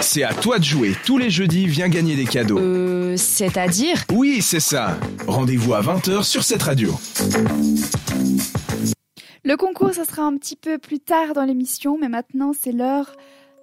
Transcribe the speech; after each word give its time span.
C'est 0.00 0.22
à 0.22 0.32
toi 0.32 0.58
de 0.58 0.64
jouer. 0.64 0.94
Tous 1.04 1.18
les 1.18 1.28
jeudis, 1.28 1.66
viens 1.66 1.88
gagner 1.88 2.16
des 2.16 2.24
cadeaux. 2.24 2.58
Euh, 2.58 3.16
c'est-à-dire 3.16 4.04
Oui, 4.10 4.40
c'est 4.40 4.60
ça. 4.60 4.96
Rendez-vous 5.26 5.74
à 5.74 5.82
20h 5.82 6.22
sur 6.22 6.42
cette 6.42 6.62
radio. 6.62 6.94
Le 9.44 9.56
concours, 9.56 9.92
ça 9.92 10.04
sera 10.04 10.22
un 10.22 10.36
petit 10.36 10.56
peu 10.56 10.78
plus 10.78 11.00
tard 11.00 11.34
dans 11.34 11.44
l'émission, 11.44 11.98
mais 12.00 12.08
maintenant 12.08 12.52
c'est 12.58 12.72
l'heure 12.72 13.12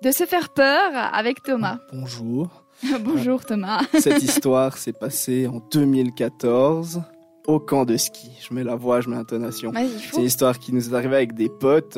de 0.04 0.12
se 0.12 0.26
faire 0.26 0.50
peur 0.50 0.92
avec 0.94 1.42
Thomas. 1.42 1.80
Bonjour. 1.92 2.64
Bonjour 3.02 3.44
Thomas. 3.44 3.82
Cette 4.00 4.22
histoire 4.22 4.78
s'est 4.78 4.94
passée 4.94 5.48
en 5.48 5.60
2014 5.72 7.02
au 7.48 7.60
camp 7.60 7.86
de 7.86 7.98
ski. 7.98 8.30
Je 8.48 8.54
mets 8.54 8.64
la 8.64 8.76
voix, 8.76 9.02
je 9.02 9.10
mets 9.10 9.16
l'intonation. 9.16 9.72
C'est 10.12 10.18
une 10.18 10.26
histoire 10.26 10.60
qui 10.60 10.74
nous 10.74 10.90
est 10.90 10.94
arrivée 10.94 11.16
avec 11.16 11.34
des 11.34 11.50
potes. 11.50 11.98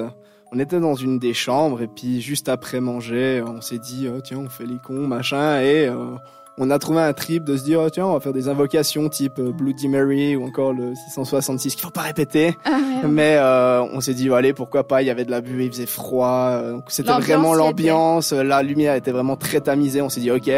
On 0.52 0.59
était 0.59 0.79
dans 0.79 0.95
une 0.95 1.20
des 1.20 1.34
chambres 1.34 1.82
et 1.82 1.88
puis 1.88 2.21
juste 2.21 2.50
après 2.50 2.79
manger, 2.79 3.43
on 3.46 3.61
s'est 3.61 3.78
dit 3.78 4.07
oh, 4.14 4.19
tiens 4.21 4.39
on 4.39 4.50
fait 4.50 4.65
les 4.65 4.79
cons 4.79 5.07
machin 5.07 5.61
et 5.61 5.87
euh, 5.87 6.15
on 6.61 6.69
a 6.71 6.78
trouvé 6.78 7.00
un 7.01 7.14
trip 7.14 7.46
de 7.46 7.56
se 7.56 7.64
dire 7.64 7.79
oh, 7.79 7.89
tiens 7.89 8.06
on 8.06 8.14
va 8.14 8.19
faire 8.19 8.33
des 8.33 8.50
invocations 8.50 9.07
type 9.07 9.39
euh, 9.39 9.51
Bloody 9.51 9.87
Mary 9.87 10.36
ou 10.36 10.46
encore 10.46 10.73
le 10.73 10.93
666 10.93 11.75
qu'il 11.75 11.83
faut 11.83 11.89
pas 11.89 12.01
répéter. 12.01 12.57
Ah, 12.65 12.71
ouais. 12.71 13.07
Mais 13.07 13.37
euh, 13.37 13.82
on 13.82 14.01
s'est 14.01 14.14
dit 14.14 14.29
oh, 14.29 14.33
allez 14.33 14.54
pourquoi 14.54 14.86
pas 14.86 15.01
il 15.01 15.06
y 15.06 15.09
avait 15.09 15.23
de 15.23 15.32
la 15.32 15.39
buée 15.39 15.65
il 15.65 15.71
faisait 15.71 15.86
froid 15.86 16.50
euh, 16.51 16.73
donc 16.73 16.86
c'était 16.89 17.11
vraiment 17.11 17.54
était. 17.54 17.64
l'ambiance 17.64 18.34
euh, 18.34 18.43
la 18.43 18.61
lumière 18.61 18.95
était 18.95 19.11
vraiment 19.11 19.37
très 19.37 19.61
tamisée 19.61 20.01
on 20.01 20.09
s'est 20.09 20.20
dit 20.20 20.31
ok 20.31 20.51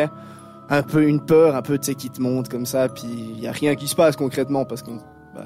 un 0.69 0.83
peu 0.83 1.03
une 1.03 1.23
peur 1.23 1.55
un 1.55 1.61
peu 1.61 1.77
tu 1.77 1.85
sais 1.87 1.95
qui 1.95 2.09
te 2.09 2.19
monte 2.19 2.49
comme 2.49 2.65
ça 2.65 2.89
puis 2.89 3.03
il 3.05 3.39
y 3.39 3.47
a 3.47 3.51
rien 3.51 3.75
qui 3.75 3.87
se 3.87 3.95
passe 3.95 4.15
concrètement 4.15 4.65
parce 4.65 4.81
qu'on 4.81 4.97
bah, 5.35 5.45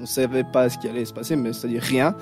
on 0.00 0.06
savait 0.06 0.44
pas 0.44 0.68
ce 0.68 0.78
qui 0.78 0.88
allait 0.88 1.06
se 1.06 1.12
passer 1.12 1.34
mais 1.34 1.52
c'est 1.52 1.66
à 1.66 1.70
dire 1.70 1.82
rien 1.82 2.14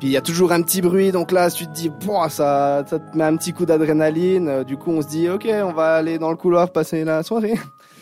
puis 0.00 0.08
il 0.08 0.10
y 0.12 0.16
a 0.16 0.20
toujours 0.20 0.50
un 0.50 0.62
petit 0.62 0.80
bruit 0.80 1.12
donc 1.12 1.30
là 1.30 1.48
tu 1.50 1.66
te 1.66 1.72
dis 1.72 1.90
ça 2.30 2.84
ça 2.86 2.98
te 2.98 3.16
met 3.16 3.22
un 3.24 3.36
petit 3.36 3.52
coup 3.52 3.64
d'adrénaline 3.66 4.48
Euh, 4.48 4.64
du 4.64 4.76
coup 4.76 4.90
on 4.90 5.02
se 5.02 5.06
dit 5.08 5.28
ok 5.28 5.46
on 5.62 5.72
va 5.72 5.94
aller 5.94 6.18
dans 6.18 6.30
le 6.30 6.36
couloir 6.36 6.72
passer 6.72 7.04
la 7.04 7.22
soirée 7.22 7.54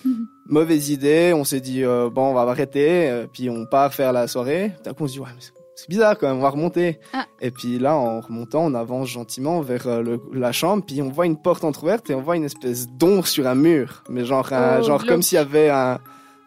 mauvaise 0.47 0.89
idée. 0.91 1.33
On 1.35 1.45
s'est 1.45 1.61
dit, 1.61 1.85
euh, 1.85 2.09
bon, 2.11 2.31
on 2.31 2.35
va 2.35 2.41
arrêter. 2.43 3.11
euh, 3.11 3.27
puis 3.31 3.51
on 3.51 3.67
part 3.67 3.93
faire 3.93 4.13
la 4.15 4.27
soirée. 4.27 4.73
D'un 4.85 4.95
coup, 4.95 5.05
on 5.05 5.07
se 5.07 5.13
dit, 5.15 5.21
ouais, 5.21 5.27
mais 5.35 5.41
c'est- 5.41 5.89
bizarre 5.89 6.17
quand 6.19 6.27
même, 6.27 6.39
on 6.39 6.43
va 6.43 6.49
remonter. 6.51 6.99
Ah. 7.13 7.27
Et 7.41 7.51
puis 7.51 7.79
là, 7.79 7.95
en 7.95 8.21
remontant, 8.21 8.65
on 8.65 8.75
avance 8.75 9.09
gentiment 9.09 9.61
vers 9.61 10.03
le- 10.03 10.21
la 10.33 10.51
chambre. 10.53 10.83
Puis 10.87 11.03
on 11.03 11.11
voit 11.11 11.27
une 11.27 11.37
porte 11.41 11.65
entrouverte 11.65 12.09
et 12.11 12.15
on 12.15 12.23
voit 12.23 12.37
une 12.37 12.45
espèce 12.45 12.89
d'ombre 12.89 13.27
sur 13.27 13.47
un 13.47 13.55
mur. 13.55 14.03
Mais 14.09 14.25
genre, 14.25 14.51
un- 14.53 14.79
Oh, 14.81 14.83
genre 14.85 14.99
glauque. 15.01 15.09
comme 15.11 15.23
s'il 15.23 15.37
y 15.37 15.41
avait 15.41 15.69
un, 15.69 15.99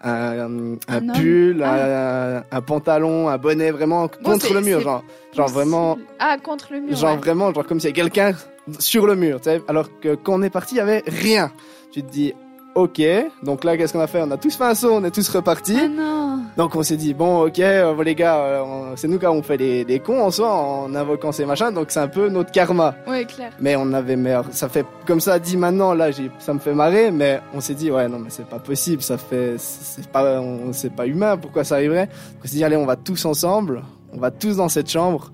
un, 0.03 0.73
un, 0.87 0.99
pull, 1.13 1.61
Ah. 1.63 2.37
un, 2.51 2.57
un 2.57 2.61
pantalon, 2.61 3.29
un 3.29 3.37
bonnet 3.37 3.71
vraiment 3.71 4.07
Bon, 4.21 4.31
contre 4.31 4.53
le 4.53 4.61
mur. 4.61 4.79
Genre, 4.81 5.03
genre 5.35 5.47
vraiment, 5.49 5.97
Ah, 6.19 6.37
contre 6.41 6.69
le 6.73 6.79
mur. 6.81 6.95
genre 6.95 7.11
ouais. 7.11 7.17
vraiment, 7.17 7.53
genre 7.53 7.65
comme 7.65 7.79
s'il 7.79 7.89
y 7.95 7.99
avait 7.99 8.09
quelqu'un 8.09 8.35
sur 8.79 9.05
le 9.07 9.15
mur. 9.15 9.39
tu 9.41 9.49
sais. 9.49 9.61
Alors 9.67 9.87
que 9.99 10.15
quand 10.15 10.33
on 10.33 10.41
est 10.41 10.49
parti, 10.49 10.75
il 10.75 10.77
y 10.79 10.81
avait 10.81 11.03
rien. 11.07 11.51
Tu 11.91 12.01
te 12.03 12.11
dis, 12.11 12.33
ok. 12.75 13.01
Donc 13.43 13.63
là, 13.63 13.75
qu'est-ce 13.77 13.93
qu'on 13.93 13.99
a 13.99 14.07
fait 14.07 14.21
On 14.21 14.31
a 14.31 14.37
tous 14.37 14.55
fait 14.55 14.63
un 14.63 14.75
saut, 14.75 14.93
on 14.93 15.03
est 15.03 15.11
tous 15.11 15.27
repartis. 15.29 15.77
Ah 15.79 15.87
non. 15.87 16.20
Donc 16.57 16.75
on 16.75 16.83
s'est 16.83 16.97
dit 16.97 17.13
bon 17.13 17.45
ok 17.47 17.59
euh, 17.59 18.03
les 18.03 18.13
gars 18.13 18.35
euh, 18.37 18.63
c'est 18.97 19.07
nous 19.07 19.17
qui 19.19 19.25
avons 19.25 19.41
fait 19.41 19.55
les, 19.55 19.85
les 19.85 19.99
cons 19.99 20.21
en 20.21 20.31
soi 20.31 20.51
en 20.53 20.93
invoquant 20.95 21.31
ces 21.31 21.45
machins 21.45 21.71
donc 21.73 21.91
c'est 21.91 22.01
un 22.01 22.09
peu 22.09 22.27
notre 22.27 22.51
karma 22.51 22.93
Ouais, 23.07 23.23
clair. 23.23 23.51
mais 23.61 23.77
on 23.77 23.93
avait 23.93 24.17
meilleur 24.17 24.45
ça 24.51 24.67
fait 24.67 24.85
comme 25.07 25.21
ça 25.21 25.39
dit 25.39 25.55
maintenant 25.55 25.93
là 25.93 26.11
j'ai 26.11 26.29
ça 26.39 26.53
me 26.53 26.59
fait 26.59 26.73
marrer 26.73 27.09
mais 27.09 27.39
on 27.53 27.61
s'est 27.61 27.73
dit 27.73 27.89
ouais 27.89 28.09
non 28.09 28.19
mais 28.19 28.29
c'est 28.29 28.45
pas 28.45 28.59
possible 28.59 29.01
ça 29.01 29.17
fait 29.17 29.55
c'est 29.57 30.05
pas 30.09 30.41
on 30.41 30.73
c'est 30.73 30.93
pas 30.93 31.07
humain 31.07 31.37
pourquoi 31.37 31.63
ça 31.63 31.75
arriverait? 31.75 32.09
On 32.43 32.47
s'est 32.47 32.55
dit 32.57 32.63
allez 32.65 32.75
on 32.75 32.85
va 32.85 32.97
tous 32.97 33.23
ensemble 33.23 33.83
on 34.13 34.17
va 34.19 34.29
tous 34.29 34.57
dans 34.57 34.67
cette 34.67 34.89
chambre 34.89 35.31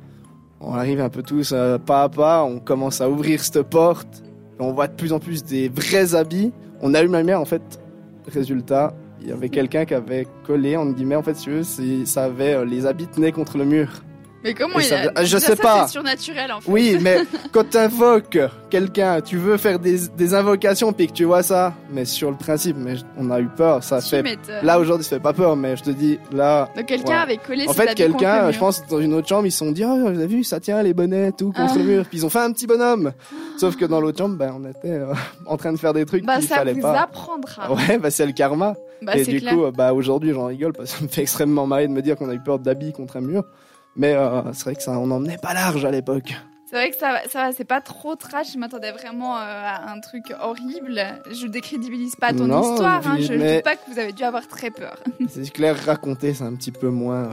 on 0.61 0.75
arrive 0.75 1.01
un 1.01 1.09
peu 1.09 1.23
tous 1.23 1.51
euh, 1.51 1.79
pas 1.79 2.03
à 2.03 2.09
pas 2.09 2.43
on 2.43 2.59
commence 2.59 3.01
à 3.01 3.09
ouvrir 3.09 3.41
cette 3.43 3.63
porte 3.63 4.23
on 4.59 4.71
voit 4.71 4.87
de 4.87 4.93
plus 4.93 5.13
en 5.13 5.19
plus 5.19 5.43
des 5.43 5.67
vrais 5.67 6.13
habits 6.13 6.51
on 6.83 6.93
allume 6.93 7.13
la 7.13 7.19
lumière 7.21 7.41
en 7.41 7.45
fait 7.45 7.63
résultat 8.31 8.93
il 9.21 9.29
y 9.29 9.31
avait 9.31 9.49
quelqu'un 9.49 9.85
qui 9.85 9.93
avait 9.93 10.27
collé 10.45 10.75
entre 10.77 10.93
guillemets 10.93 11.15
en 11.15 11.23
fait 11.23 11.35
si 11.35 11.43
tu 11.45 11.51
veux, 11.51 11.63
ça 12.05 12.23
avait 12.25 12.53
euh, 12.55 12.65
les 12.65 12.85
habits 12.85 13.07
tenaient 13.07 13.31
contre 13.31 13.57
le 13.57 13.65
mur. 13.65 13.89
Mais 14.43 14.53
comment 14.53 14.77
Et 14.79 14.83
il 14.83 14.85
ça 14.85 14.99
a... 14.99 15.11
ah, 15.15 15.25
je 15.25 15.37
sais 15.39 15.55
ça, 15.55 15.61
pas. 15.63 15.87
C'est 15.87 15.93
surnaturel 15.93 16.51
en 16.51 16.61
fait. 16.61 16.71
oui 16.71 16.97
mais 17.01 17.17
quand 17.51 17.67
t'invoques 17.67 18.37
quelqu'un 18.69 19.19
tu 19.19 19.35
veux 19.35 19.57
faire 19.57 19.79
des, 19.79 20.07
des 20.15 20.33
invocations 20.35 20.93
puis 20.93 21.07
que 21.07 21.11
tu 21.13 21.23
vois 21.23 21.41
ça. 21.41 21.73
Mais 21.91 22.05
sur 22.05 22.29
le 22.29 22.37
principe 22.37 22.77
mais 22.79 22.93
on 23.17 23.31
a 23.31 23.39
eu 23.41 23.47
peur 23.47 23.83
ça 23.83 23.99
Tu 23.99 24.09
fait 24.09 24.37
là 24.61 24.79
aujourd'hui 24.79 25.03
ça 25.03 25.15
fait 25.15 25.21
pas 25.21 25.33
peur 25.33 25.55
mais 25.55 25.75
je 25.75 25.83
te 25.83 25.89
dis 25.89 26.19
là 26.31 26.69
Donc 26.75 26.85
quelqu'un 26.85 27.17
avait 27.17 27.37
collé 27.37 27.65
en 27.67 27.73
fait 27.73 27.95
quelqu'un 27.95 28.51
je 28.51 28.59
pense 28.59 28.85
dans 28.87 28.99
une 28.99 29.15
autre 29.15 29.27
chambre 29.27 29.47
ils 29.47 29.51
se 29.51 29.57
sont 29.57 29.71
dit 29.71 29.83
oh 29.83 29.97
vous 30.01 30.07
avez 30.07 30.27
vu 30.27 30.43
ça 30.43 30.59
tient 30.59 30.83
les 30.83 30.93
bonnets 30.93 31.31
tout 31.31 31.51
contre 31.51 31.73
Ah. 31.73 31.77
le 31.79 31.83
mur. 31.83 32.05
Puis 32.07 32.19
ils 32.19 32.25
ont 32.25 32.29
fait 32.29 32.39
un 32.39 32.51
petit 32.51 32.67
bonhomme. 32.67 33.13
Sauf 33.57 33.75
que 33.75 33.85
dans 33.85 33.99
l'autre 33.99 34.19
chambre 34.19 34.35
ben 34.37 34.53
on 34.55 34.69
était 34.69 34.99
euh, 34.99 35.13
en 35.47 35.57
train 35.57 35.73
de 35.73 35.77
faire 35.79 35.93
des 35.93 36.05
trucs 36.05 36.23
Bah 36.23 36.35
qu'il 36.37 36.47
ça 36.47 36.57
fallait 36.57 36.73
vous 36.73 36.81
pas. 36.81 37.01
apprendra. 37.01 37.73
ouais 37.73 37.97
bah 37.97 38.11
c'est 38.11 38.25
le 38.27 38.33
karma 38.33 38.75
Bah 39.01 39.15
et 39.17 39.23
du 39.23 39.39
clair. 39.39 39.53
coup, 39.53 39.71
bah 39.71 39.93
aujourd'hui, 39.93 40.33
j'en 40.33 40.45
rigole 40.45 40.73
parce 40.73 40.91
que 40.91 40.97
ça 40.97 41.03
me 41.03 41.07
fait 41.09 41.21
extrêmement 41.21 41.65
marrer 41.67 41.87
de 41.87 41.93
me 41.93 42.01
dire 42.01 42.15
qu'on 42.15 42.29
a 42.29 42.33
eu 42.33 42.39
peur 42.39 42.59
d'habits 42.59 42.93
contre 42.93 43.17
un 43.17 43.21
mur. 43.21 43.43
Mais 43.95 44.13
euh, 44.13 44.41
c'est 44.53 44.63
vrai 44.65 44.75
que 44.75 44.83
ça, 44.83 44.91
on 44.99 45.09
emmenait 45.11 45.37
pas 45.37 45.53
large 45.53 45.83
à 45.85 45.91
l'époque. 45.91 46.33
C'est 46.69 46.75
vrai 46.75 46.89
que 46.91 46.97
ça, 46.97 47.21
ça 47.29 47.49
c'est 47.55 47.63
pas 47.63 47.79
trop 47.79 48.15
trash. 48.15 48.51
Je 48.53 48.57
m'attendais 48.59 48.91
vraiment 48.91 49.37
euh, 49.37 49.39
à 49.41 49.89
un 49.91 49.99
truc 50.01 50.33
horrible. 50.41 51.01
Je 51.31 51.47
décrédibilise 51.47 52.15
pas 52.17 52.33
ton 52.33 52.45
Non, 52.47 52.73
histoire. 52.73 53.07
hein. 53.07 53.17
Je 53.21 53.33
mais- 53.33 53.57
dis 53.57 53.61
pas 53.63 53.75
que 53.77 53.89
vous 53.89 53.97
avez 53.99 54.11
dû 54.11 54.23
avoir 54.23 54.47
très 54.47 54.69
peur. 54.69 54.97
C'est 55.29 55.49
clair, 55.51 55.77
raconter, 55.85 56.33
c'est 56.33 56.43
un 56.43 56.53
petit 56.55 56.71
peu 56.73 56.89
moins, 56.89 57.23
euh, 57.25 57.29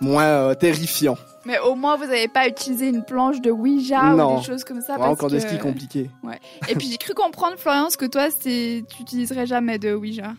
moins 0.00 0.24
euh, 0.24 0.54
terrifiant. 0.54 1.16
Mais 1.44 1.58
au 1.60 1.74
moins, 1.76 1.96
vous 1.96 2.04
avez 2.04 2.28
pas 2.28 2.48
utilisé 2.48 2.88
une 2.88 3.04
planche 3.04 3.40
de 3.40 3.50
Ouija 3.50 4.14
ou 4.14 4.38
des 4.38 4.44
choses 4.44 4.64
comme 4.64 4.80
ça. 4.80 4.94
Vraiment, 4.94 5.08
parce 5.10 5.12
encore 5.18 5.30
des 5.30 5.38
que- 5.38 5.48
skis 5.48 5.58
compliqués. 5.58 6.10
Et 6.68 6.74
puis 6.74 6.88
j'ai 6.90 6.98
cru 6.98 7.14
comprendre, 7.14 7.56
Florence, 7.56 7.96
que 7.96 8.06
toi, 8.06 8.28
c'est, 8.30 8.84
tu 8.88 9.02
utiliserais 9.02 9.46
jamais 9.46 9.78
de 9.78 9.94
Ouija. 9.94 10.32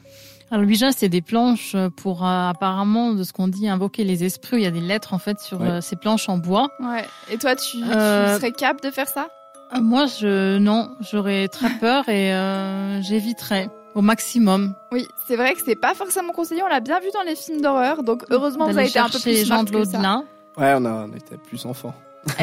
Alors, 0.52 0.66
Ouija, 0.66 0.92
c'est 0.94 1.10
des 1.10 1.22
planches 1.22 1.76
pour, 1.98 2.26
euh, 2.26 2.50
apparemment, 2.50 3.12
de 3.14 3.24
ce 3.24 3.34
qu'on 3.34 3.48
dit, 3.50 3.68
invoquer 3.68 4.04
les 4.06 4.24
esprits. 4.24 4.58
Il 4.58 4.64
y 4.64 4.66
a 4.66 4.72
des 4.72 4.80
lettres, 4.80 5.14
en 5.14 5.20
fait, 5.20 5.40
sur 5.40 5.60
Ouais. 5.60 5.68
euh, 5.68 5.82
ces 5.82 5.96
planches 5.98 6.30
en 6.30 6.38
bois. 6.38 6.70
Ouais. 6.80 7.04
Et 7.32 7.38
toi, 7.38 7.56
tu, 7.56 7.78
tu 7.78 7.84
serais 7.84 8.52
capable 8.54 8.80
de 8.82 8.92
faire 8.92 9.08
ça? 9.10 9.28
Euh, 9.76 9.82
Moi, 9.82 10.06
je, 10.06 10.58
non, 10.58 10.90
j'aurais 11.12 11.48
très 11.50 11.70
peur 11.82 12.08
et 12.08 12.34
euh, 12.34 13.02
j'éviterais 13.02 13.70
au 13.98 14.02
maximum 14.02 14.74
Oui, 14.92 15.08
c'est 15.28 15.36
vrai 15.36 15.54
que 15.54 15.60
c'est 15.66 15.76
pas 15.76 15.94
forcément 15.94 16.32
conseillé. 16.34 16.62
On 16.64 16.68
l'a 16.68 16.80
bien 16.80 17.00
vu 17.00 17.08
dans 17.14 17.24
les 17.24 17.36
films 17.36 17.62
d'horreur. 17.62 18.04
Donc 18.04 18.24
heureusement, 18.30 18.66
vous 18.70 18.78
avez 18.78 18.88
été 18.88 19.00
un 19.00 19.10
peu 19.10 19.20
plus 19.20 19.32
les 19.32 19.46
gens 19.46 19.64
de 19.64 19.72
l'au-delà. 19.74 20.24
Ouais, 20.58 20.74
on, 20.78 20.86
a, 20.86 21.08
on 21.12 21.16
était 21.16 21.38
plus 21.38 21.66
enfants. 21.66 21.94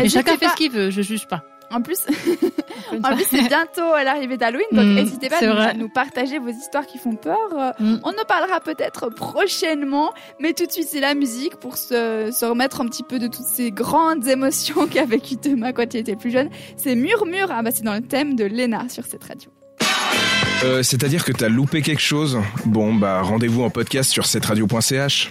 Chacun 0.08 0.32
fait 0.32 0.46
pas- 0.46 0.50
ce 0.52 0.56
qu'il 0.56 0.70
veut, 0.70 0.90
je 0.90 1.02
juge 1.02 1.26
pas. 1.26 1.42
En 1.70 1.80
plus, 1.80 1.98
en 3.02 3.14
plus 3.14 3.24
c'est 3.28 3.48
bientôt 3.48 3.82
à 3.94 4.04
l'arrivée 4.04 4.36
d'Halloween, 4.36 4.66
donc 4.70 4.84
Mm, 4.84 4.94
n'hésitez 4.94 5.28
pas 5.28 5.38
à 5.38 5.72
nous, 5.74 5.88
partager 5.88 6.38
vos 6.38 6.50
histoires 6.50 6.86
qui 6.86 6.98
font 6.98 7.16
peur. 7.16 7.38
Euh, 7.56 7.72
Mm. 7.80 7.96
On 8.04 8.10
en 8.10 8.24
parlera 8.28 8.60
peut-être 8.60 9.08
prochainement, 9.10 10.12
mais 10.40 10.52
tout 10.52 10.66
de 10.66 10.70
suite 10.70 10.88
c'est 10.88 11.00
la 11.00 11.14
musique 11.14 11.56
pour 11.56 11.76
se, 11.76 12.30
se 12.32 12.44
remettre 12.44 12.80
un 12.82 12.86
petit 12.86 13.02
peu 13.02 13.18
de 13.18 13.26
toutes 13.26 13.46
ces 13.46 13.70
grandes 13.72 14.26
émotions 14.28 14.86
qu'a 14.92 15.04
vécu 15.06 15.36
Thomas 15.36 15.72
quand 15.72 15.92
il 15.94 16.00
était 16.00 16.16
plus 16.16 16.30
jeune. 16.30 16.50
C'est 16.76 16.94
Murmure, 16.94 17.48
ah 17.50 17.62
bah 17.62 17.70
c'est 17.72 17.82
dans 17.84 17.94
le 17.94 18.02
thème 18.02 18.36
de 18.36 18.44
Lena 18.44 18.88
sur 18.88 19.04
cette 19.04 19.24
radio. 19.24 19.50
Euh, 20.62 20.82
C'est-à-dire 20.82 21.24
que 21.24 21.32
t'as 21.32 21.48
loupé 21.48 21.82
quelque 21.82 22.00
chose? 22.00 22.38
Bon, 22.64 22.94
bah 22.94 23.20
rendez-vous 23.22 23.62
en 23.64 23.70
podcast 23.70 24.10
sur 24.10 24.26
cetteradio.ch. 24.26 25.30